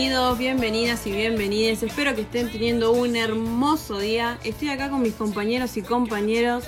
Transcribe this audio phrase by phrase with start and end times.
[0.00, 1.82] Bienvenidos, bienvenidas y bienvenides.
[1.82, 4.38] Espero que estén teniendo un hermoso día.
[4.44, 6.64] Estoy acá con mis compañeros y compañeros.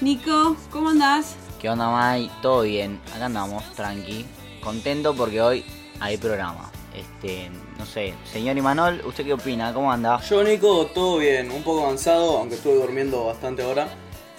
[0.00, 1.36] Nico, ¿cómo andás?
[1.60, 2.28] ¿Qué onda, Mai?
[2.42, 3.00] ¿Todo bien?
[3.14, 4.26] Acá andamos, tranqui.
[4.60, 5.64] Contento porque hoy
[6.00, 6.72] hay programa.
[6.92, 9.72] Este, no sé, señor Imanol, ¿usted qué opina?
[9.72, 10.20] ¿Cómo anda?
[10.22, 13.86] Yo, Nico, todo bien, un poco cansado, aunque estuve durmiendo bastante ahora.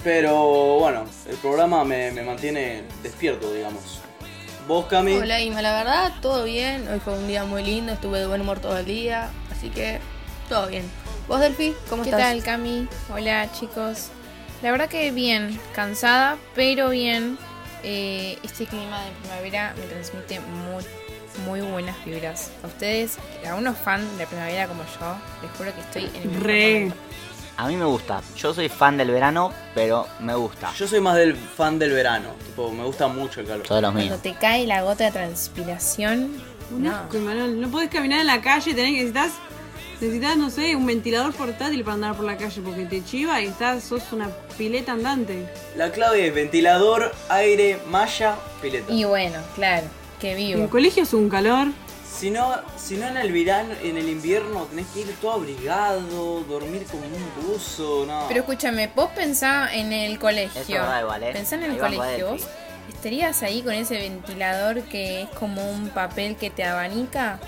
[0.03, 4.02] Pero bueno, el programa me, me mantiene despierto, digamos.
[4.68, 5.14] ¿Vos, Cami?
[5.14, 6.88] Hola Ima, la verdad, todo bien.
[6.88, 10.00] Hoy fue un día muy lindo, estuve de buen humor todo el día, así que
[10.50, 10.89] todo bien.
[11.28, 11.76] ¿Vos, Delphi?
[11.89, 12.22] ¿Cómo ¿Qué estás?
[12.23, 12.88] tal, Cami?
[13.14, 14.09] Hola, chicos.
[14.64, 17.38] La verdad que bien, cansada, pero bien.
[17.84, 20.84] Eh, este clima de primavera me transmite muy,
[21.45, 22.50] muy buenas vibras.
[22.64, 23.17] A ustedes,
[23.48, 26.73] a unos fans de primavera como yo, les juro que estoy en el mejor Re.
[26.73, 26.95] momento.
[27.58, 28.22] A mí me gusta.
[28.36, 30.73] Yo soy fan del verano, pero me gusta.
[30.78, 33.66] Yo soy más del fan del verano, tipo, me gusta mucho el calor.
[33.66, 34.22] Todos los Cuando míos.
[34.22, 36.33] te cae la gota de transpiración,
[36.72, 37.48] Un no.
[37.48, 39.31] No podés caminar en la calle, tenés que necesitas,
[40.02, 43.45] necesitas, no sé, un ventilador portátil para andar por la calle porque te chiva y
[43.48, 45.48] estás, sos una pileta andante.
[45.78, 48.92] La clave es ventilador, aire, malla, pileta.
[48.92, 49.88] Y bueno, claro,
[50.20, 50.64] que En vivo.
[50.64, 51.67] el colegio es un calor.
[52.17, 56.41] Si no, si no en el verano, en el invierno tenés que ir todo abrigado,
[56.47, 58.25] dormir como un buzo, no.
[58.30, 60.61] Pero escúchame, vos pensá en el colegio.
[60.61, 61.31] Eso igual, ¿eh?
[61.33, 62.30] Pensá en el Ahí colegio.
[62.31, 62.47] Vos
[62.89, 67.39] estarías ahí con ese ventilador que es como un papel que te abanica.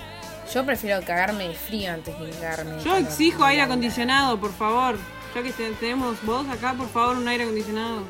[0.52, 4.96] Yo prefiero cagarme de frío antes de cagarme Yo exijo aire acondicionado, por favor.
[5.34, 8.02] Ya que te- tenemos vos acá, por favor, un aire acondicionado.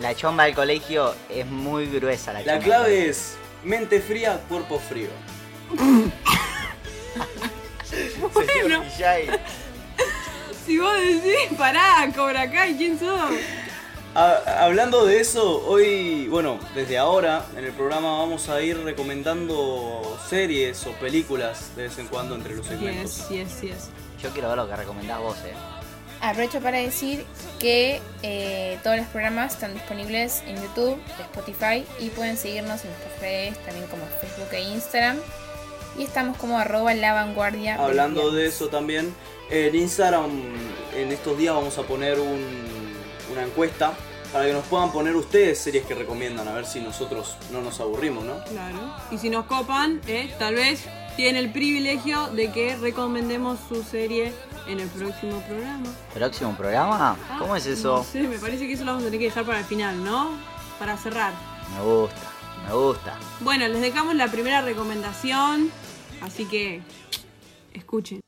[0.00, 2.32] La chomba del colegio es muy gruesa.
[2.32, 5.08] La, La clave es mente fría, cuerpo frío.
[8.32, 8.84] Bueno.
[10.66, 13.20] Si vos decís, pará, Cobra Kai, ¿quién sos?
[14.14, 20.18] Ha- hablando de eso, hoy, bueno, desde ahora en el programa vamos a ir recomendando
[20.28, 23.28] series o películas de vez en cuando entre los segmentos.
[23.28, 23.88] Yes, yes, yes.
[24.22, 25.52] Yo quiero ver lo que recomendás vos, eh.
[26.20, 27.26] Aprovecho para decir
[27.58, 33.20] que eh, todos los programas están disponibles en YouTube, Spotify y pueden seguirnos en nuestras
[33.20, 35.18] redes también como Facebook e Instagram.
[35.98, 37.76] Y estamos como arroba la vanguardia.
[37.76, 39.14] Hablando de eso también,
[39.50, 40.30] en Instagram
[40.96, 42.94] en estos días vamos a poner un-
[43.32, 43.92] una encuesta
[44.32, 47.78] para que nos puedan poner ustedes series que recomiendan, a ver si nosotros no nos
[47.80, 48.42] aburrimos, ¿no?
[48.44, 48.78] Claro.
[49.12, 50.80] Y si nos copan, eh, tal vez
[51.14, 54.32] tienen el privilegio de que recomendemos su serie
[54.66, 55.86] en el próximo programa.
[56.12, 57.16] ¿Próximo programa?
[57.38, 57.98] ¿Cómo es eso?
[57.98, 60.02] No sé, me parece que eso lo vamos a tener que dejar para el final,
[60.02, 60.30] ¿no?
[60.80, 61.32] Para cerrar.
[61.76, 62.20] Me gusta,
[62.66, 63.16] me gusta.
[63.40, 65.70] Bueno, les dejamos la primera recomendación,
[66.24, 66.80] así que
[67.72, 68.20] escuchen.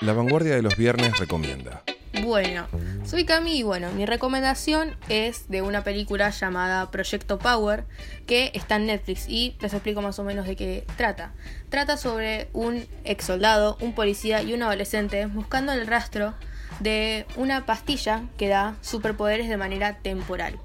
[0.00, 1.82] La vanguardia de los viernes recomienda.
[2.22, 2.66] Bueno,
[3.04, 7.84] soy Cami y bueno, mi recomendación es de una película llamada Proyecto Power
[8.26, 11.32] que está en Netflix y les explico más o menos de qué trata.
[11.70, 16.34] Trata sobre un ex soldado, un policía y un adolescente buscando el rastro
[16.80, 20.58] de una pastilla que da superpoderes de manera temporal.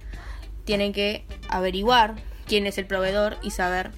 [0.66, 3.92] Tienen que averiguar quién es el proveedor y saber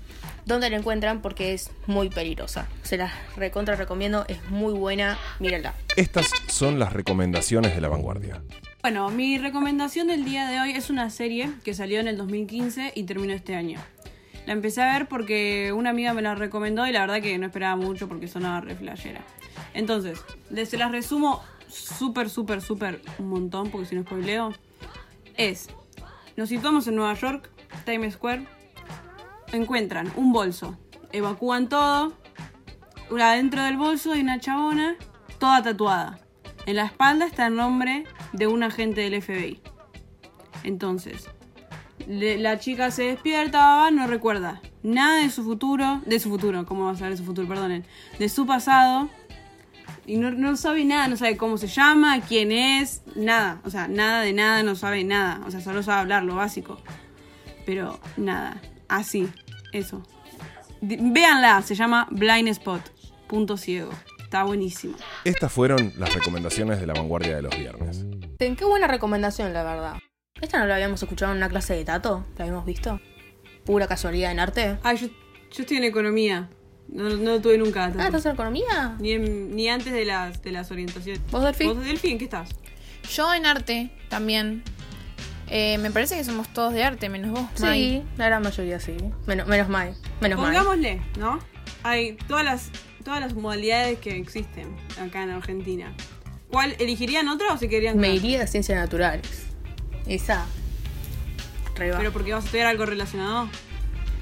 [0.50, 2.68] dónde la encuentran porque es muy peligrosa.
[2.84, 5.76] Se la recontra recomiendo, es muy buena, mírenla.
[5.96, 8.42] Estas son las recomendaciones de la vanguardia.
[8.82, 12.94] Bueno, mi recomendación del día de hoy es una serie que salió en el 2015
[12.96, 13.80] y terminó este año.
[14.46, 17.46] La empecé a ver porque una amiga me la recomendó y la verdad que no
[17.46, 19.22] esperaba mucho porque sonaba re flashera.
[19.74, 20.20] Entonces,
[20.66, 24.54] se las resumo súper, súper, súper un montón porque si no spoileo.
[25.38, 25.70] Es,
[26.36, 27.50] nos situamos en Nueva York,
[27.86, 28.46] Times Square,
[29.52, 30.78] encuentran un bolso,
[31.12, 32.14] evacúan todo,
[33.20, 34.96] adentro del bolso hay una chabona,
[35.40, 36.20] toda tatuada.
[36.66, 39.62] En la espalda está el nombre de un agente del FBI.
[40.64, 41.30] Entonces,
[42.08, 46.92] la chica se despierta, no recuerda nada de su futuro, de su futuro, ¿cómo va
[46.92, 47.48] a saber su futuro?
[47.48, 47.86] Perdonen,
[48.18, 49.10] de su pasado.
[50.06, 53.62] Y no, no sabe nada, no sabe cómo se llama, quién es, nada.
[53.64, 55.42] O sea, nada de nada, no sabe nada.
[55.46, 56.80] O sea, solo sabe hablar lo básico.
[57.66, 58.60] Pero nada,
[58.90, 59.28] así,
[59.72, 60.04] eso.
[60.82, 62.82] Véanla, se llama Blind Spot,
[63.28, 63.92] punto ciego.
[64.24, 64.96] Está buenísimo.
[65.24, 68.06] Estas fueron las recomendaciones de la vanguardia de los viernes.
[68.38, 69.96] Ten, Qué buena recomendación, la verdad.
[70.40, 72.26] ¿Esta no la habíamos escuchado en una clase de Tato?
[72.38, 73.00] ¿La habíamos visto?
[73.66, 74.78] Pura casualidad en arte.
[74.84, 76.50] Ah, yo, yo estoy en economía.
[76.88, 77.86] No, no lo tuve nunca.
[77.98, 78.96] Ah, ¿estás en economía?
[79.00, 81.22] Ni, en- ni antes de las, de las orientaciones.
[81.32, 81.66] ¿Vos, Delphi?
[81.66, 82.50] ¿Vos, Delphi, en qué estás?
[83.12, 84.64] Yo en arte también.
[85.50, 87.60] Eh, me parece que somos todos de arte, menos vos.
[87.60, 87.80] Mai.
[87.80, 88.96] Sí, la gran mayoría sí.
[89.26, 89.96] Menos, menos mal.
[90.22, 90.40] Menos.
[90.40, 91.40] Pongámosle, ¿no?
[91.84, 92.70] Hay todas las,
[93.04, 95.94] todas las modalidades que existen acá en Argentina.
[96.50, 99.46] ¿Cuál elegirían otra o se querían Me iría de ciencias naturales.
[100.06, 100.46] Esa.
[101.76, 103.50] Pero porque vas a estudiar algo relacionado.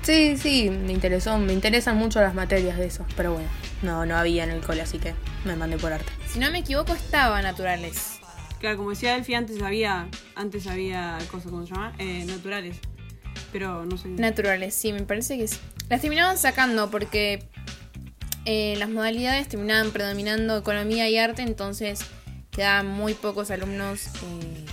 [0.04, 3.50] Sí, sí, me interesó, me interesan mucho las materias de eso, pero bueno,
[3.82, 5.14] no, no había en el cole, así que
[5.44, 6.10] me mandé por arte.
[6.28, 8.17] Si no me equivoco, estaba naturales.
[8.60, 11.94] Claro, como decía Elfi, antes había, antes había cosas, ¿cómo se llama?
[12.00, 12.78] Eh, naturales.
[13.52, 14.10] Pero no sé.
[14.10, 15.58] Naturales, sí, me parece que sí.
[15.90, 17.44] Las terminaban sacando porque
[18.46, 22.00] eh, las modalidades terminaban predominando economía y arte, entonces
[22.52, 24.66] quedaban muy pocos alumnos eh,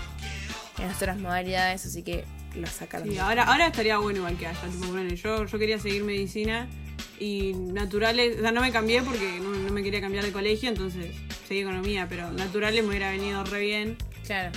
[0.79, 2.25] en las otras modalidades, así que
[2.57, 3.09] las sacaron.
[3.09, 4.61] Sí, ahora, ahora estaría bueno igual que haya.
[4.61, 6.69] Tipo, ponele, yo, yo quería seguir medicina
[7.21, 10.69] y naturales, o sea, no me cambié porque no, no me quería cambiar de colegio,
[10.69, 11.15] entonces
[11.47, 13.97] seguí economía, pero naturales me hubiera venido re bien.
[14.27, 14.53] Claro.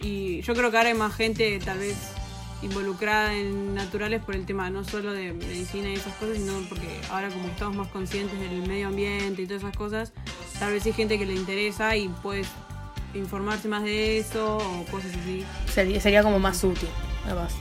[0.00, 1.96] Y yo creo que ahora hay más gente tal vez
[2.62, 7.00] involucrada en naturales por el tema no solo de medicina y esas cosas, sino porque
[7.10, 10.12] ahora como estamos más conscientes del medio ambiente y todas esas cosas,
[10.58, 12.48] tal vez hay gente que le interesa y puedes
[13.14, 15.44] informarse más de eso o cosas así.
[15.72, 16.88] Sería, sería como más útil,
[17.24, 17.54] además.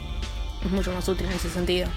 [0.64, 1.88] Es mucho más útil en ese sentido.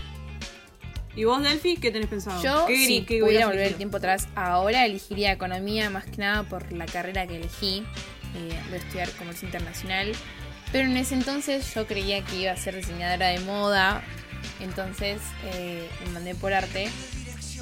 [1.17, 2.43] ¿Y vos, Delphi, qué tenés pensado?
[2.43, 6.45] Yo, ¿Qué, si qué pudiera volver el tiempo atrás, ahora elegiría economía más que nada
[6.45, 7.85] por la carrera que elegí.
[8.37, 10.13] Eh, voy a estudiar comercio internacional.
[10.73, 14.03] Pero en ese entonces yo creía que iba a ser diseñadora de moda.
[14.61, 15.21] Entonces
[15.53, 16.89] eh, me mandé por arte.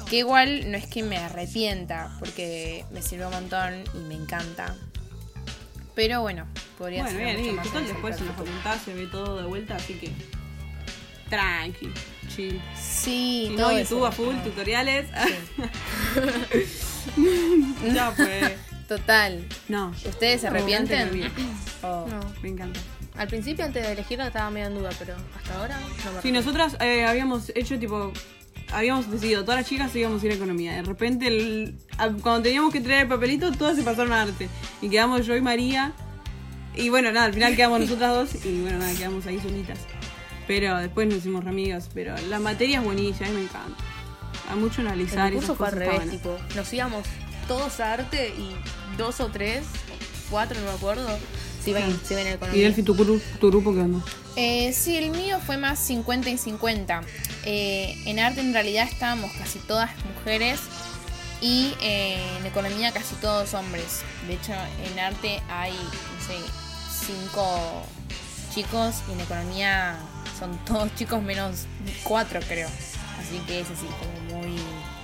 [0.09, 4.75] Que igual no es que me arrepienta, porque me sirve un montón y me encanta.
[5.95, 6.47] Pero bueno,
[6.77, 9.41] podría Bueno, ser bien, mucho y más total después en la facultad se ve todo
[9.41, 10.11] de vuelta, así que
[11.29, 11.89] tranqui,
[12.35, 12.59] chill.
[12.75, 13.81] Sí, Si todo no, eso.
[13.95, 15.07] YouTube a full, tutoriales.
[17.93, 18.57] ya fue.
[18.87, 19.45] Total.
[19.67, 21.31] No, ¿Ustedes se arrepienten?
[21.83, 22.07] Oh.
[22.09, 22.19] No.
[22.41, 22.79] me encanta.
[23.17, 26.31] Al principio, antes de elegirla, estaba medio en duda, pero hasta ahora no me Sí,
[26.31, 28.11] nosotras eh, habíamos hecho tipo.
[28.71, 30.73] Habíamos decidido, todas las chicas íbamos a ir a economía.
[30.73, 31.75] De repente, el-
[32.21, 34.47] cuando teníamos que traer el papelito, todas se pasaron a arte.
[34.81, 35.91] Y quedamos yo y María.
[36.75, 38.45] Y bueno, nada, al final quedamos nosotras dos.
[38.45, 39.79] Y bueno, nada, quedamos ahí solitas.
[40.49, 41.91] Pero después nos hicimos re amigas.
[41.93, 43.83] Pero la materia es buenísima, a mí me encanta.
[44.49, 45.27] Hay mucho analizar.
[45.27, 47.05] El curso fue al revés, tipo, nos íbamos
[47.47, 48.55] todos a arte y
[48.97, 49.65] dos o tres,
[50.31, 51.07] cuatro, no me acuerdo,
[51.63, 52.63] si ven, si ven el Y economía.
[52.63, 54.03] Delphi, tu, tu grupo, ¿qué onda?
[54.37, 57.01] Eh, sí, el mío fue más 50 y 50.
[57.45, 60.61] Eh, en arte en realidad estábamos casi todas mujeres
[61.41, 64.01] y eh, en economía casi todos hombres.
[64.25, 64.53] De hecho,
[64.91, 67.83] en arte hay, no sé, cinco
[68.51, 69.95] chicos y en economía
[70.39, 71.65] son todos chicos menos
[72.03, 72.67] cuatro, creo.
[73.19, 73.85] Así que es así,
[74.31, 74.55] como muy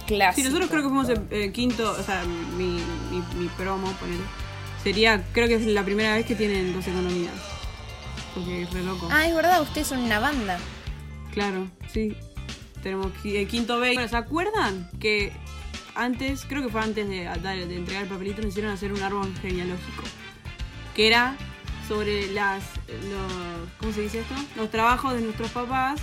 [0.08, 0.36] clásico.
[0.36, 2.24] Sí, nosotros creo que fuimos el quinto, o sea,
[2.58, 2.80] mi,
[3.12, 4.24] mi, mi promo, ponele.
[4.84, 7.34] Sería, creo que es la primera vez que tienen dos economías.
[8.34, 9.08] Porque es re loco.
[9.12, 10.58] Ah, es verdad, ustedes son una banda.
[11.34, 12.16] Claro, sí.
[12.84, 13.94] Tenemos el quinto B.
[13.94, 15.32] Bueno, ¿se acuerdan que
[15.96, 17.26] antes, creo que fue antes de-
[17.66, 20.04] de entregar el papelito, nos hicieron hacer un árbol genealógico?
[20.96, 21.36] Que era
[21.88, 22.64] sobre las,
[23.10, 24.34] los, ¿cómo se dice esto?
[24.56, 26.00] Los trabajos de nuestros papás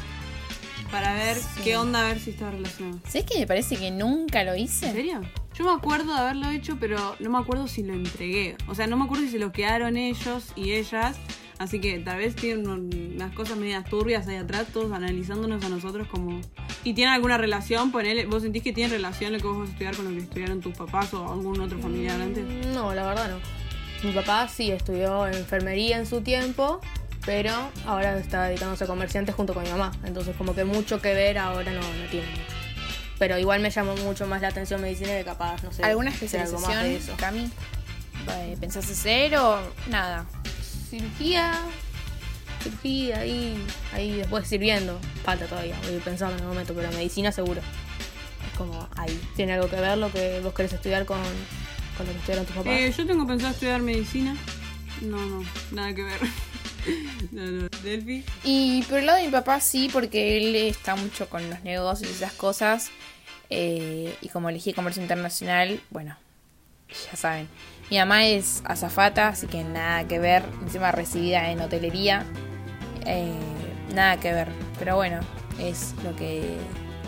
[0.90, 2.98] para ver qué onda, a ver si estaba relacionado.
[3.08, 4.86] ¿Sabes que me parece que nunca lo hice?
[4.88, 5.20] ¿En serio?
[5.54, 8.56] Yo me acuerdo de haberlo hecho, pero no me acuerdo si lo entregué.
[8.68, 11.16] O sea, no me acuerdo si se lo quedaron ellos y ellas.
[11.58, 15.68] Así que tal vez tienen un- unas cosas medias turbias ahí atrás, todos analizándonos a
[15.68, 16.40] nosotros como...
[16.84, 17.92] ¿Y tienen alguna relación?
[17.92, 20.18] Ponele, ¿Vos sentís que tiene relación lo que vos vas a estudiar con lo que
[20.24, 22.44] estudiaron tus papás o algún otro familiar antes?
[22.74, 23.61] No, la verdad no.
[24.02, 26.80] Mi papá sí estudió enfermería en su tiempo,
[27.24, 29.92] pero ahora está dedicándose a comerciantes junto con mi mamá.
[30.04, 32.26] Entonces como que mucho que ver ahora no, no tiene.
[33.18, 35.84] Pero igual me llamó mucho más la atención medicina que capaz, no sé.
[35.84, 37.12] ¿Alguna hacer algo más especialización, de eso.
[37.16, 37.50] Cami?
[38.30, 40.26] Eh, ¿Pensás hacer o nada?
[40.90, 41.52] Cirugía,
[42.62, 44.98] cirugía, ahí, ahí después sirviendo.
[45.24, 47.60] Falta todavía, voy pensando en el momento, pero medicina seguro.
[47.60, 49.20] Es como ahí.
[49.36, 51.20] ¿Tiene algo que ver lo que vos querés estudiar con,
[52.04, 52.72] con lo que estudiaron tus papás?
[52.72, 54.36] Eh, yo tengo pensado estudiar medicina.
[55.00, 56.20] No, no, nada que ver.
[57.32, 57.68] no, no.
[57.82, 58.24] Delphi.
[58.44, 62.10] Y por el lado de mi papá sí, porque él está mucho con los negocios
[62.10, 62.90] y esas cosas.
[63.50, 66.16] Eh, y como elegí comercio internacional, bueno,
[67.10, 67.48] ya saben.
[67.90, 70.42] Mi mamá es azafata, así que nada que ver.
[70.62, 72.24] Encima recibida en hotelería.
[73.04, 73.32] Eh,
[73.94, 74.48] nada que ver.
[74.78, 75.20] Pero bueno,
[75.58, 76.56] es lo que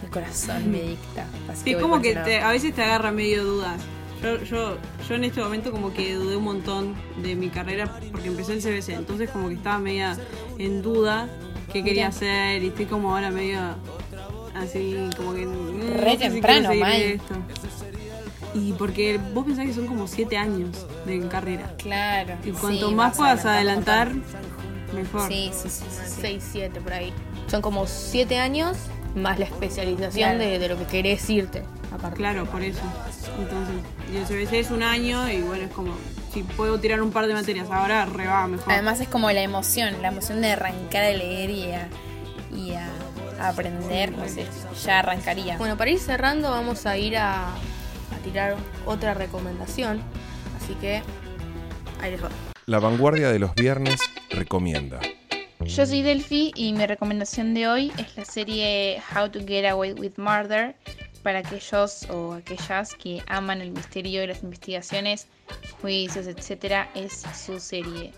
[0.02, 1.26] el corazón me dicta.
[1.50, 3.80] Así Sí, como que te- a veces te agarra medio dudas.
[4.24, 4.76] Yo, yo,
[5.06, 8.62] yo en este momento como que dudé un montón de mi carrera porque empecé el
[8.62, 10.16] CBC, entonces como que estaba media
[10.58, 11.28] en duda
[11.70, 13.58] qué quería hacer y estoy como ahora medio
[14.54, 15.44] así como que...
[15.44, 17.02] mm, Re no sé si temprano, Mai.
[17.02, 17.34] esto.
[18.54, 21.74] Y porque vos pensás que son como siete años de carrera.
[21.76, 22.34] Claro.
[22.44, 24.12] Y cuanto sí, más puedas adelantar,
[24.94, 25.28] mejor.
[25.28, 25.84] Sí, sí, sí.
[25.90, 26.20] sí, sí.
[26.20, 27.12] 6, 7 por ahí.
[27.48, 28.76] Son como 7 años
[29.16, 30.38] más la especialización Claro.
[30.38, 31.64] de, de lo que querés irte.
[31.92, 32.16] Aparte.
[32.16, 32.80] Claro, por eso.
[33.38, 33.74] Entonces,
[34.12, 35.94] y el CBC es un año y bueno, es como,
[36.32, 38.72] si puedo tirar un par de materias ahora, re va mejor.
[38.72, 42.88] Además es como la emoción, la emoción de arrancar a leer y a,
[43.40, 44.46] a aprender, no sé,
[44.84, 45.56] ya arrancaría.
[45.58, 48.56] Bueno, para ir cerrando vamos a ir a, a tirar
[48.86, 50.00] otra recomendación.
[50.62, 51.02] Así que
[52.00, 52.30] ahí les va.
[52.66, 55.00] La vanguardia de los viernes recomienda.
[55.60, 59.94] Yo soy Delphi y mi recomendación de hoy es la serie How to Get Away
[59.94, 60.74] with Murder
[61.24, 65.26] para aquellos o aquellas que aman el misterio y las investigaciones,
[65.80, 68.12] juicios, etcétera, es su serie.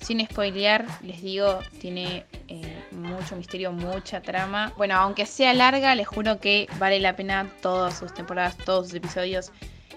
[0.00, 4.72] Sin spoilear, les digo, tiene eh, mucho misterio, mucha trama.
[4.76, 8.94] Bueno, aunque sea larga, les juro que vale la pena todas sus temporadas, todos sus
[8.94, 9.50] episodios.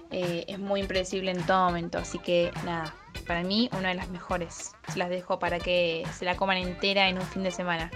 [0.10, 2.96] Eh, es muy impredecible en todo momento, así que nada,
[3.28, 4.72] para mí una de las mejores.
[4.92, 7.92] Se las dejo para que se la coman entera en un fin de semana.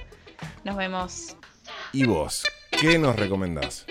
[0.63, 1.35] Nos vemos.
[1.93, 2.43] ¿Y vos?
[2.69, 3.85] ¿Qué nos recomendás?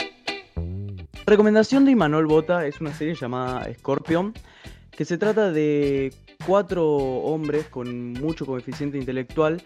[1.26, 4.34] Recomendación de Imanol Bota es una serie llamada Scorpion,
[4.90, 6.12] que se trata de
[6.46, 9.62] cuatro hombres con mucho coeficiente intelectual,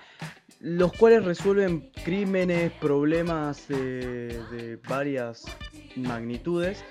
[0.60, 5.44] los cuales resuelven crímenes, problemas de varias
[5.96, 6.84] magnitudes.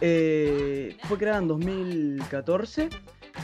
[0.00, 2.88] Eh, fue creada en 2014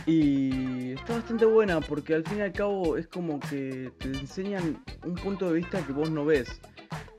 [0.06, 4.82] y está bastante buena porque al fin y al cabo es como que te enseñan
[5.04, 6.60] un punto de vista que vos no ves,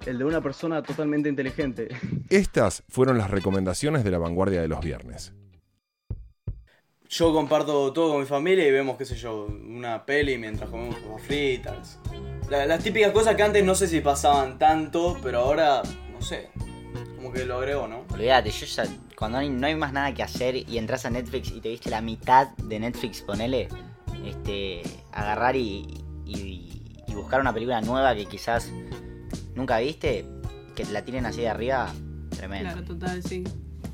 [0.08, 1.90] el de una persona totalmente inteligente.
[2.30, 5.34] Estas fueron las recomendaciones de la vanguardia de los viernes.
[7.10, 10.96] Yo comparto todo con mi familia y vemos, qué sé yo, una peli mientras comemos
[10.98, 12.00] papas fritas.
[12.50, 16.50] La- las típicas cosas que antes no sé si pasaban tanto, pero ahora, no sé,
[17.16, 18.04] como que lo agrego, ¿no?
[18.14, 18.84] Olvídate, yo ya,
[19.18, 21.70] cuando no hay, no hay más nada que hacer y entras a Netflix y te
[21.70, 23.70] viste la mitad de Netflix, ponele,
[24.26, 24.82] este,
[25.14, 28.70] agarrar y, y- y buscar una película nueva que quizás
[29.58, 30.26] nunca viste,
[30.76, 31.92] que la tiren así de arriba,
[32.30, 32.72] tremendo.
[32.72, 33.44] Claro, total, sí.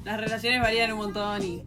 [0.04, 1.64] Las relaciones varían un montón y.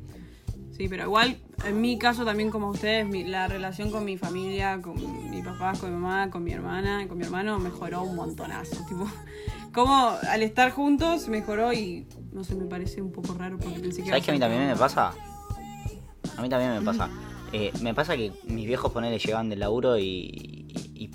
[0.77, 4.79] Sí, pero igual, en mi caso también como ustedes, mi- la relación con mi familia,
[4.83, 4.95] con
[5.31, 8.85] mi papá, con mi mamá, con mi hermana, con mi hermano mejoró un montonazo.
[8.87, 9.07] Tipo,
[9.73, 14.03] como al estar juntos mejoró y no sé, me parece un poco raro porque pensé
[14.03, 14.11] que.
[14.11, 15.13] ¿Sabes que a mí también me pasa?
[16.37, 17.09] A mí también me pasa.
[17.53, 20.66] Eh, me pasa que mis viejos ponele llegaban del laburo y,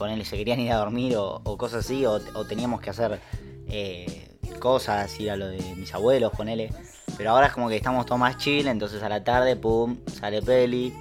[0.01, 3.20] ponele se querían ir a dormir o, o cosas así, o, o teníamos que hacer
[3.67, 4.29] eh,
[4.60, 6.72] cosas, ir a lo de mis abuelos, ponele.
[7.17, 10.41] Pero ahora es como que estamos todos más chill, entonces a la tarde, pum, sale
[10.41, 10.91] peli,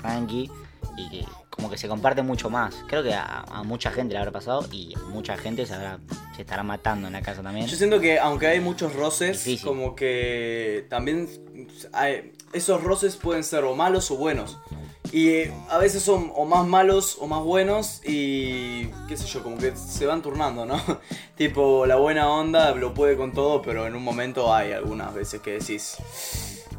[0.00, 0.50] tranqui,
[0.96, 2.74] y que como que se comparte mucho más.
[2.88, 5.98] Creo que a, a mucha gente le habrá pasado y mucha gente se, habrá,
[6.34, 7.66] se estará matando en la casa también.
[7.66, 9.66] Yo siento que aunque hay muchos roces, Difícil.
[9.68, 11.28] como que también
[11.92, 14.58] hay- esos roces pueden ser o malos o buenos.
[15.12, 19.42] Y eh, a veces son o más malos o más buenos y qué sé yo,
[19.42, 20.80] como que se van turnando, ¿no?
[21.36, 25.42] tipo, la buena onda lo puede con todo, pero en un momento hay algunas veces
[25.42, 25.98] que decís,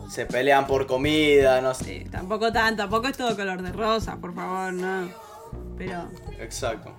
[0.10, 1.84] se pelean por comida, no sé.
[1.84, 5.10] Sí, tampoco tanto, tampoco es todo color de rosa, por favor, no.
[5.78, 6.10] Pero
[6.40, 6.92] Exacto.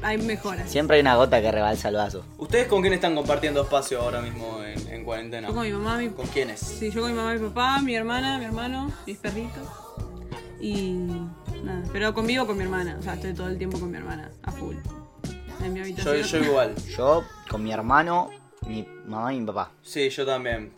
[0.00, 0.70] hay mejoras.
[0.70, 2.24] Siempre hay una gota que rebalsa el vaso.
[2.36, 5.48] ¿Ustedes con quién están compartiendo espacio ahora mismo en, en cuarentena?
[5.48, 6.60] Yo con mi mamá, mi ¿Con quiénes?
[6.60, 9.87] Sí, yo con mi mamá, mi papá, mi hermana, mi hermano, mis perritos.
[10.60, 10.92] Y
[11.62, 14.30] nada, pero convivo con mi hermana, o sea, estoy todo el tiempo con mi hermana,
[14.42, 14.76] a full.
[15.64, 16.42] En mi Yo, habitación.
[16.42, 16.74] yo igual.
[16.96, 18.30] Yo con mi hermano,
[18.66, 19.72] mi mamá y mi papá.
[19.82, 20.72] Sí, yo también.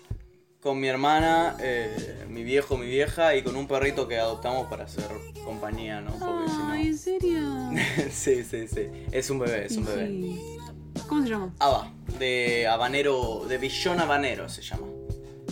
[0.62, 4.84] Con mi hermana, eh, mi viejo, mi vieja y con un perrito que adoptamos para
[4.84, 5.06] hacer
[5.42, 6.10] compañía, ¿no?
[6.18, 7.40] Porque Ay, ¿en serio?
[7.70, 8.10] si no.
[8.10, 8.88] sí, sí, sí.
[9.10, 10.06] Es un bebé, es un bebé.
[10.08, 10.58] Sí.
[11.08, 11.54] ¿Cómo se llama?
[11.58, 14.87] Ava, de habanero, de billón habanero se llama.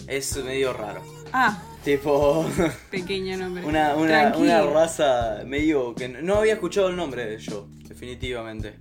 [0.06, 1.00] Es medio raro.
[1.32, 1.58] Ah,
[1.88, 2.45] Tipo,
[2.90, 3.64] pequeño nombre.
[3.64, 8.78] una, una, una raza medio que no había escuchado el nombre de yo, definitivamente.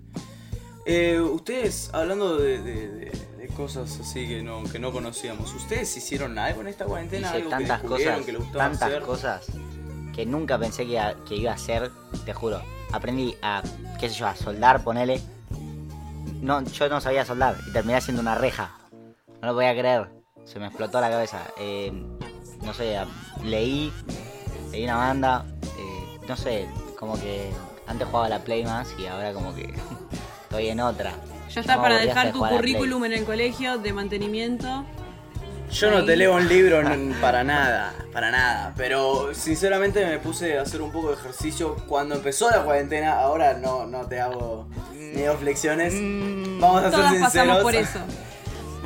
[0.85, 5.95] Eh, ustedes, hablando de, de- de- de cosas así que no, que no conocíamos, ¿ustedes
[5.95, 7.29] hicieron algo en esta cuarentena?
[7.29, 9.01] Hice ¿Algo tantas que cosas, que tantas hacer?
[9.03, 9.45] cosas
[10.13, 11.89] que nunca pensé que iba, que iba a hacer,
[12.25, 12.61] te juro.
[12.91, 13.63] Aprendí a,
[14.01, 15.21] qué sé yo, a soldar, ponele.
[16.41, 18.77] No, yo no sabía soldar y terminé haciendo una reja.
[19.41, 20.09] No lo podía creer.
[20.43, 21.41] Se me explotó la cabeza.
[21.57, 21.91] Eh,
[22.67, 22.99] no sé,
[23.43, 23.91] leí,
[24.71, 25.45] leí una banda.
[25.63, 26.67] eh, no sé,
[26.99, 27.49] como que
[27.87, 29.73] antes jugaba la Play más y ahora como que
[30.43, 31.13] estoy en otra.
[31.49, 34.85] Ya está para dejar tu currículum en el colegio de mantenimiento.
[35.71, 36.81] Yo no te leo un libro
[37.21, 38.73] para nada, para nada.
[38.75, 43.19] Pero sinceramente me puse a hacer un poco de ejercicio cuando empezó la cuarentena.
[43.19, 45.93] Ahora no, no te hago ni dos flexiones.
[46.59, 47.33] Vamos a ser Todas sinceros.
[47.33, 47.99] pasamos por eso.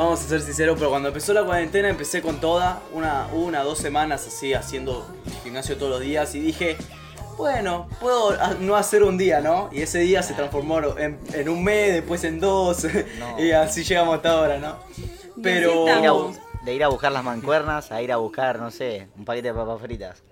[0.02, 3.78] Vamos a ser sinceros, pero cuando empezó la cuarentena empecé con toda, una, una, dos
[3.78, 5.06] semanas así haciendo
[5.44, 6.76] gimnasio todos los días y dije,
[7.38, 9.70] bueno, puedo no hacer un día, ¿no?
[9.72, 12.84] Y ese día se transformó en, en un mes, después en dos,
[13.20, 13.40] No.
[13.40, 14.78] y así llegamos hasta ahora, ¿no?
[15.44, 15.70] Pero...
[15.70, 16.36] De ir, a, estamos.
[16.36, 19.50] bu- de ir a buscar las mancuernas a ir a buscar, no sé, un paquete
[19.50, 20.24] de papas fritas.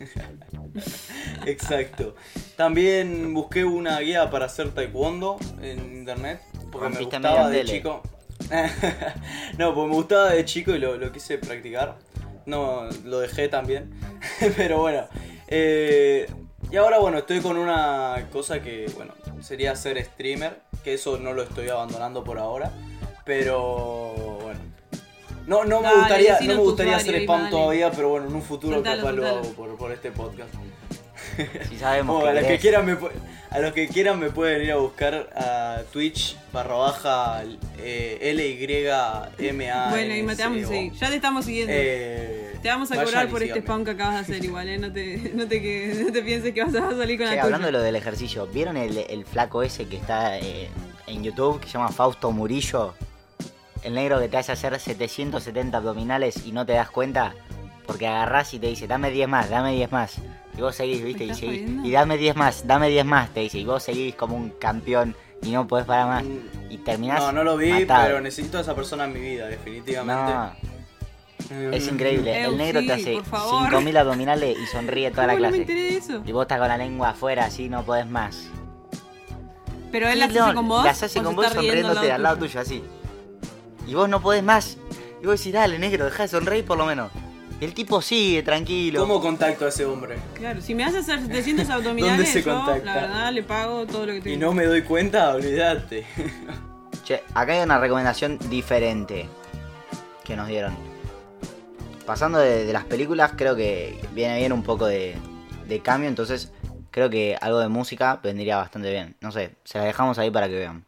[1.46, 2.16] Exacto.
[2.56, 6.40] También busqué una guía para hacer taekwondo en internet,
[6.72, 7.72] porque me gustaba de tele.
[7.74, 8.02] chico.
[9.58, 11.96] no, porque me gustaba de chico y lo, lo quise practicar.
[12.46, 13.92] No, lo dejé también.
[14.56, 15.06] Pero bueno.
[15.48, 16.26] eh,
[16.70, 20.58] y ahora bueno, estoy con una cosa que, bueno, sería ser streamer.
[20.82, 22.70] Que eso no lo estoy abandonando por ahora.
[23.24, 24.60] Pero bueno.
[25.46, 27.50] No, no me Dale, gustaría, no me gustaría usuario, hacer spam dale.
[27.50, 30.50] todavía, pero bueno, en un futuro capaz lo hago por, por este podcast.
[31.68, 32.96] Si sabemos Bueno, que a, los que quieran me,
[33.50, 37.42] a los que quieran me pueden ir a buscar a Twitch barra baja
[37.78, 40.92] eh, L Y M A Bueno, y te vamos a seguir.
[40.92, 41.72] Ya te estamos siguiendo.
[41.74, 44.78] Eh, te vamos a cobrar por este spam que acabas de hacer igual, ¿eh?
[44.78, 47.42] No te, no te, que- no te pienses que vas a salir con Che, la
[47.42, 50.68] hablando de lo del ejercicio, ¿vieron el, el flaco ese que está eh,
[51.06, 52.94] en YouTube que se llama Fausto Murillo?
[53.82, 57.34] El negro que te hace hacer 770 abdominales y no te das cuenta
[57.86, 60.14] porque agarrás y te dice, dame 10 más, dame 10 más.
[60.56, 61.60] Y vos seguís, viste, y seguís.
[61.62, 61.88] jodiendo?
[61.88, 63.58] Y dame 10 más, dame 10 más, te dice.
[63.58, 66.24] Y vos seguís como un campeón y no podés parar más.
[66.70, 67.20] Y terminás.
[67.20, 67.26] Mm.
[67.26, 68.06] No, no lo vi, matado.
[68.06, 70.32] pero necesito a esa persona en mi vida, definitivamente.
[70.32, 70.74] No,
[71.50, 72.42] Mm, es increíble.
[72.42, 73.60] Eu, El negro sí, te hace por favor.
[73.64, 75.96] 5000 abdominales y sonríe toda la ¿Cómo no me clase.
[75.98, 76.22] eso?
[76.24, 78.46] Y vos estás con la lengua afuera, así no podés más.
[79.92, 80.84] Pero él Sí, las no, hace con vos.
[80.84, 82.82] Las hace con vos sonriéndote al lado tuyo, así.
[83.86, 84.78] Y vos no podés más.
[85.22, 87.10] Y vos decís, dale, negro, deja de sonreír por lo menos.
[87.60, 89.00] Y el tipo sigue, tranquilo.
[89.00, 90.16] ¿Cómo contacto a ese hombre?
[90.34, 92.84] Claro, si me haces hacer 700 abdominales, se yo, contacta?
[92.84, 94.40] la verdad, le pago todo lo que Y tengo.
[94.46, 96.04] no me doy cuenta, olvídate.
[97.04, 99.28] Che, acá hay una recomendación diferente
[100.24, 100.76] que nos dieron.
[102.06, 105.16] Pasando de, de las películas, creo que viene bien un poco de,
[105.66, 106.52] de cambio, entonces
[106.90, 109.16] creo que algo de música vendría bastante bien.
[109.20, 110.84] No sé, se las dejamos ahí para que vean.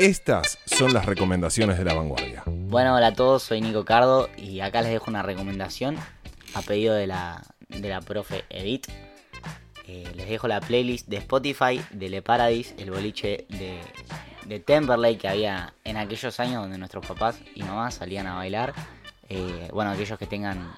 [0.00, 2.42] Estas son las recomendaciones de la vanguardia.
[2.46, 5.98] Bueno, hola a todos, soy Nico Cardo y acá les dejo una recomendación
[6.54, 8.86] a pedido de la, de la profe Edith.
[9.86, 13.78] Eh, les dejo la playlist de Spotify de Le Paradis, el boliche de,
[14.46, 18.72] de Temperley que había en aquellos años donde nuestros papás y mamás salían a bailar.
[19.28, 20.76] Eh, bueno, aquellos que tengan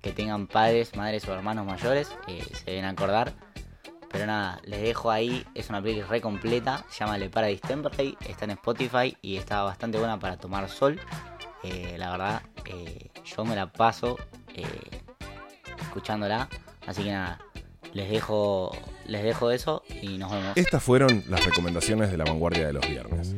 [0.00, 3.32] que tengan padres, madres o hermanos mayores eh, se deben acordar.
[4.10, 8.16] Pero nada, les dejo ahí, es una playlist re completa, se llama Le Paradise Temperley,
[8.26, 10.98] está en Spotify y está bastante buena para tomar sol.
[11.62, 14.16] Eh, la verdad, eh, yo me la paso
[14.54, 14.64] eh,
[15.80, 16.48] escuchándola,
[16.86, 17.38] así que nada,
[17.92, 18.72] les dejo,
[19.06, 20.56] les dejo eso y nos vemos.
[20.56, 23.34] Estas fueron las recomendaciones de la vanguardia de los viernes.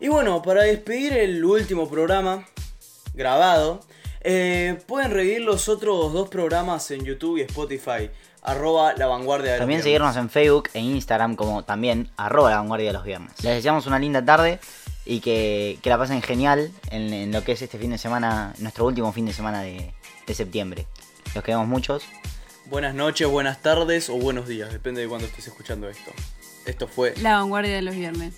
[0.00, 2.46] Y bueno, para despedir el último programa
[3.14, 3.80] grabado,
[4.22, 8.10] eh, pueden revivir los otros dos programas en YouTube y Spotify.
[8.42, 9.84] Arroba la vanguardia de los También viernes.
[9.84, 13.32] seguirnos en Facebook e Instagram como también arroba la vanguardia de los viernes.
[13.42, 14.58] Les deseamos una linda tarde
[15.04, 18.54] y que, que la pasen genial en, en lo que es este fin de semana,
[18.58, 19.92] nuestro último fin de semana de,
[20.26, 20.86] de septiembre.
[21.34, 22.02] Los queremos muchos.
[22.66, 26.10] Buenas noches, buenas tardes o buenos días, depende de cuándo estés escuchando esto.
[26.66, 28.32] Esto fue La vanguardia de los viernes.